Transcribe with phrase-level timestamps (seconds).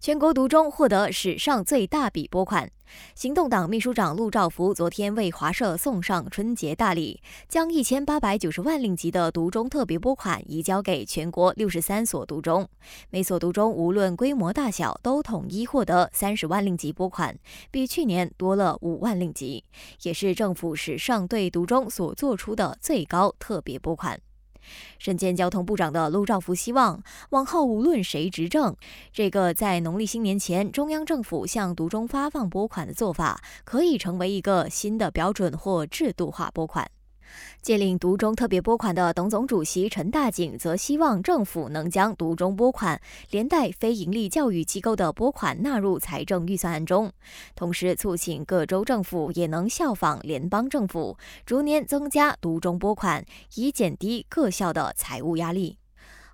[0.00, 2.70] 全国独中获得史上最大笔拨款。
[3.16, 12.66] 行动党秘书长陆兆福昨天为华社送上春节大礼，将一千八百九十万令吉的独中特别拨款移交给全国六十三所独中，
[13.10, 17.36] 每所独中无论规模大小都统一获得三十万令吉拨款，
[17.72, 19.64] 比去年多了五万令吉，
[20.02, 24.18] 也是政府史上对独中所做出的最高特别拨款。
[24.98, 28.74] 身兼交通部长的陆兆福希望，往后无论谁执政，
[29.12, 36.90] 这个在农历新年前中央政府向独中发放拨款的做法，可以成为一个新的标准或制度化拨款。
[37.60, 47.12] 借领独中特别拨款的董总主席陈大景则希望政府能将独中拨款连带非盈利教育机构的拨款纳入财政预算案中，
[47.54, 55.78] 同时促请各州政府也能效仿联邦政府，逐年增加独中拨款，以减低各校的财务压力。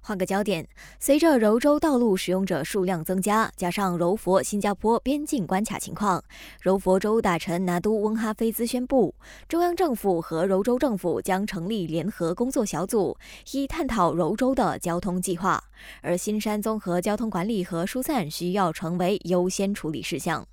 [0.07, 0.69] 换个焦点，
[1.01, 6.23] 随着柔州道路使用者数量增加，加上柔佛新加坡边境关卡情况，
[6.61, 9.15] 柔佛州大臣拿督温哈菲兹宣布，
[9.49, 13.17] 中央政府和柔州政府将成立联合工作小组，
[13.53, 15.65] 以探讨柔州的交通计划，
[16.03, 20.47] 而新山综合交通管理和疏散需要成为优先处理事项。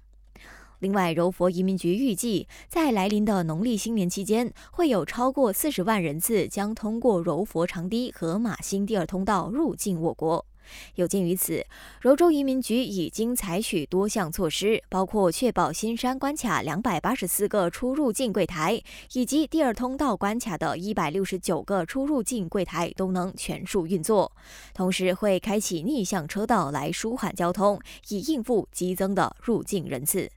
[0.81, 10.43] 另外，柔佛移民局预计，在来临的农历新年期间，会有超过四十万人次将通过柔佛长堤和马新第二通道入境我国。
[10.95, 11.63] 有鉴于此，
[11.99, 18.81] 柔州移民局已经采取多项措施，包括确保新山关卡两百八十四个出入境柜台
[19.13, 24.31] 以及第二通道关卡的一百六十九个出入境柜台都能全数运作，
[24.73, 30.27] 同时会开启逆向车道来舒缓交通，以应付激增的入境人次。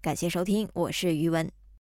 [0.00, 1.61] 感谢收听，我是余文。